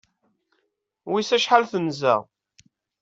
Wiss 1.11 1.29
acḥal 1.37 1.63
tenza? 1.71 2.15